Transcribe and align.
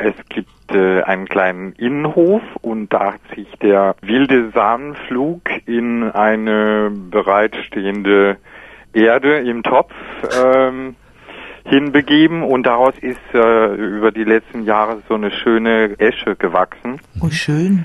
Es 0.00 0.14
gibt 0.28 0.72
äh, 0.72 1.02
einen 1.02 1.28
kleinen 1.28 1.72
Innenhof 1.74 2.42
und 2.62 2.92
da 2.92 3.12
hat 3.12 3.20
sich 3.36 3.46
der 3.62 3.94
wilde 4.00 4.50
Samenflug 4.50 5.42
in 5.66 6.10
eine 6.10 6.90
bereitstehende 6.90 8.38
Erde 8.92 9.38
im 9.38 9.62
Topf 9.62 9.92
ähm, 10.44 10.96
hinbegeben 11.64 12.42
und 12.42 12.64
daraus 12.64 12.94
ist 12.98 13.20
äh, 13.34 13.74
über 13.76 14.10
die 14.10 14.24
letzten 14.24 14.64
Jahre 14.64 15.00
so 15.08 15.14
eine 15.14 15.30
schöne 15.30 15.94
Esche 16.00 16.34
gewachsen. 16.34 17.00
Oh, 17.20 17.30
schön. 17.30 17.84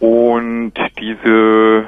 Und 0.00 0.72
diese 0.98 1.84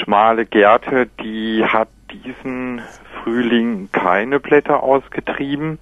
schmale 0.00 0.46
Gerte, 0.46 1.08
die 1.20 1.64
hat 1.64 1.88
diesen 2.12 2.80
Frühling 3.24 3.88
keine 3.90 4.38
Blätter 4.38 4.80
ausgetrieben. 4.80 5.80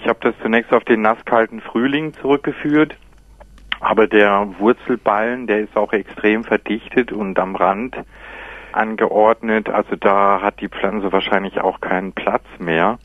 Ich 0.00 0.08
habe 0.08 0.18
das 0.22 0.34
zunächst 0.42 0.72
auf 0.72 0.84
den 0.84 1.02
nasskalten 1.02 1.60
Frühling 1.60 2.14
zurückgeführt. 2.14 2.96
Aber 3.80 4.06
der 4.06 4.48
Wurzelballen, 4.58 5.46
der 5.46 5.60
ist 5.60 5.76
auch 5.76 5.92
extrem 5.92 6.42
verdichtet 6.44 7.12
und 7.12 7.38
am 7.38 7.54
Rand 7.54 7.94
angeordnet. 8.72 9.68
Also 9.68 9.96
da 9.96 10.40
hat 10.42 10.60
die 10.60 10.68
Pflanze 10.68 11.12
wahrscheinlich 11.12 11.60
auch 11.60 11.80
keinen 11.80 12.12
Platz 12.12 12.44
mehr. 12.58 12.98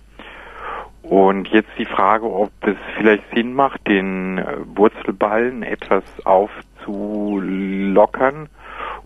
Und 1.02 1.50
jetzt 1.50 1.72
die 1.78 1.86
Frage, 1.86 2.32
ob 2.32 2.52
es 2.62 2.78
vielleicht 2.98 3.24
Sinn 3.34 3.54
macht, 3.54 3.86
den 3.88 4.44
Wurzelballen 4.76 5.64
etwas 5.64 6.04
aufzulockern 6.26 8.50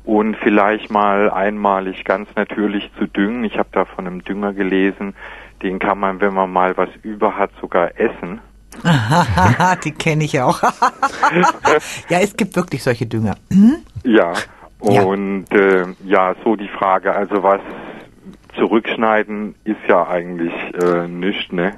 und 0.09 0.35
vielleicht 0.37 0.89
mal 0.89 1.29
einmalig 1.29 2.03
ganz 2.03 2.27
natürlich 2.35 2.89
zu 2.97 3.05
düngen. 3.05 3.43
Ich 3.43 3.59
habe 3.59 3.69
da 3.71 3.85
von 3.85 4.07
einem 4.07 4.23
Dünger 4.23 4.53
gelesen, 4.53 5.13
den 5.61 5.77
kann 5.77 5.99
man, 5.99 6.19
wenn 6.19 6.33
man 6.33 6.51
mal 6.51 6.75
was 6.77 6.89
über 7.03 7.37
hat, 7.37 7.51
sogar 7.61 7.91
essen. 7.99 8.41
die 9.83 9.91
kenne 9.91 10.23
ich 10.23 10.39
auch. 10.41 10.63
ja, 12.09 12.19
es 12.21 12.35
gibt 12.35 12.55
wirklich 12.55 12.81
solche 12.81 13.05
Dünger. 13.05 13.35
Hm? 13.51 13.77
Ja, 14.03 14.33
und 14.79 15.45
ja. 15.51 15.57
Äh, 15.57 15.85
ja, 16.05 16.35
so 16.43 16.55
die 16.55 16.69
Frage, 16.69 17.13
also 17.13 17.43
was 17.43 17.61
zurückschneiden 18.55 19.53
ist 19.63 19.77
ja 19.87 20.07
eigentlich 20.07 20.53
äh, 20.81 21.07
nichts, 21.07 21.51
ne? 21.51 21.73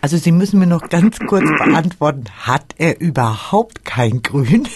Also 0.00 0.16
Sie 0.16 0.32
müssen 0.32 0.58
mir 0.58 0.66
noch 0.66 0.88
ganz 0.88 1.20
kurz 1.20 1.44
beantworten, 1.44 2.24
hat 2.44 2.74
er 2.78 3.00
überhaupt 3.00 3.84
kein 3.84 4.22
Grün? 4.22 4.66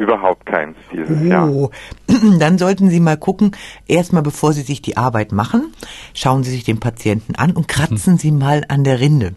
Überhaupt 0.00 0.46
keins 0.46 0.78
dieses 0.90 1.20
oh. 1.20 1.24
Jahr. 1.24 1.70
Dann 2.38 2.56
sollten 2.56 2.88
Sie 2.88 3.00
mal 3.00 3.18
gucken, 3.18 3.52
erstmal 3.86 4.22
bevor 4.22 4.54
Sie 4.54 4.62
sich 4.62 4.80
die 4.80 4.96
Arbeit 4.96 5.30
machen, 5.30 5.74
schauen 6.14 6.42
Sie 6.42 6.50
sich 6.50 6.64
den 6.64 6.80
Patienten 6.80 7.34
an 7.34 7.52
und 7.52 7.68
kratzen 7.68 8.16
Sie 8.16 8.32
mal 8.32 8.64
an 8.68 8.82
der 8.82 8.98
Rinde. 8.98 9.34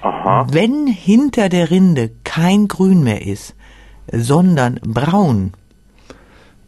Aha. 0.00 0.46
Wenn 0.50 0.86
hinter 0.86 1.50
der 1.50 1.70
Rinde 1.70 2.10
kein 2.24 2.68
Grün 2.68 3.04
mehr 3.04 3.26
ist, 3.26 3.54
sondern 4.10 4.80
braun, 4.82 5.52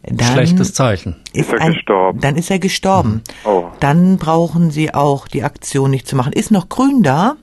dann 0.03 0.33
Schlechtes 0.33 0.75
Zeichen. 0.75 1.15
Ist 1.33 1.51
er 1.51 1.61
ein, 1.61 1.73
gestorben? 1.73 2.19
Dann 2.19 2.35
ist 2.35 2.51
er 2.51 2.59
gestorben. 2.59 3.23
Oh. 3.43 3.69
Dann 3.79 4.17
brauchen 4.17 4.69
Sie 4.69 4.93
auch 4.93 5.27
die 5.27 5.41
Aktion 5.41 5.89
nicht 5.89 6.07
zu 6.07 6.15
machen. 6.15 6.33
Ist 6.33 6.51
noch 6.51 6.69
grün 6.69 7.01
da? 7.01 7.37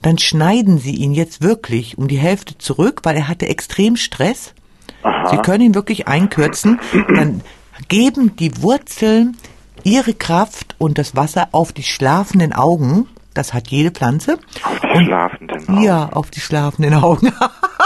Dann 0.00 0.16
schneiden 0.16 0.78
Sie 0.78 0.94
ihn 0.94 1.12
jetzt 1.12 1.42
wirklich 1.42 1.98
um 1.98 2.08
die 2.08 2.18
Hälfte 2.18 2.56
zurück, 2.56 3.00
weil 3.02 3.16
er 3.16 3.28
hatte 3.28 3.48
extrem 3.48 3.96
Stress. 3.96 4.54
Aha. 5.02 5.28
Sie 5.28 5.36
können 5.38 5.64
ihn 5.64 5.74
wirklich 5.74 6.08
einkürzen. 6.08 6.80
Dann 7.14 7.42
geben 7.88 8.36
die 8.36 8.62
Wurzeln 8.62 9.36
ihre 9.84 10.14
Kraft 10.14 10.74
und 10.78 10.98
das 10.98 11.16
Wasser 11.16 11.48
auf 11.52 11.72
die 11.72 11.82
schlafenden 11.82 12.52
Augen. 12.52 13.08
Das 13.34 13.54
hat 13.54 13.68
jede 13.68 13.90
Pflanze. 13.90 14.38
Auf 14.62 14.80
die 14.80 14.98
und, 14.98 15.06
schlafenden 15.06 15.68
Augen. 15.68 15.82
Ja, 15.82 16.08
auf 16.12 16.30
die 16.30 16.40
schlafenden 16.40 16.94
Augen. 16.94 17.32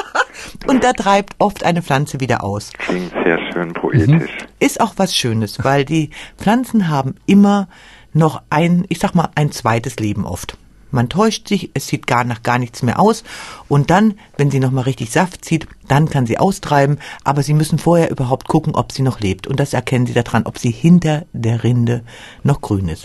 und 0.66 0.82
da 0.82 0.92
treibt 0.92 1.34
oft 1.38 1.64
eine 1.64 1.82
Pflanze 1.82 2.20
wieder 2.20 2.42
aus. 2.42 2.72
Klingt 2.72 3.12
sehr 3.24 3.38
schön 3.52 3.72
poetisch. 3.72 4.30
Ist 4.58 4.80
auch 4.80 4.94
was 4.96 5.14
Schönes, 5.14 5.62
weil 5.64 5.84
die 5.84 6.10
Pflanzen 6.36 6.88
haben 6.88 7.14
immer 7.26 7.68
noch 8.12 8.42
ein, 8.50 8.84
ich 8.88 8.98
sag 8.98 9.14
mal, 9.14 9.28
ein 9.34 9.52
zweites 9.52 9.96
Leben 9.98 10.26
oft. 10.26 10.58
Man 10.90 11.08
täuscht 11.08 11.48
sich, 11.48 11.70
es 11.74 11.88
sieht 11.88 12.06
gar 12.06 12.24
nach 12.24 12.42
gar 12.42 12.58
nichts 12.58 12.82
mehr 12.82 12.98
aus. 12.98 13.24
Und 13.68 13.90
dann, 13.90 14.14
wenn 14.36 14.50
sie 14.50 14.60
nochmal 14.60 14.84
richtig 14.84 15.10
Saft 15.10 15.44
zieht, 15.44 15.66
dann 15.88 16.08
kann 16.08 16.26
sie 16.26 16.38
austreiben. 16.38 16.98
Aber 17.24 17.42
sie 17.42 17.54
müssen 17.54 17.78
vorher 17.78 18.10
überhaupt 18.10 18.48
gucken, 18.48 18.74
ob 18.74 18.92
sie 18.92 19.02
noch 19.02 19.20
lebt. 19.20 19.46
Und 19.46 19.60
das 19.60 19.74
erkennen 19.74 20.06
sie 20.06 20.14
daran, 20.14 20.46
ob 20.46 20.58
sie 20.58 20.70
hinter 20.70 21.26
der 21.32 21.64
Rinde 21.64 22.02
noch 22.42 22.60
grün 22.60 22.88
ist. 22.88 23.04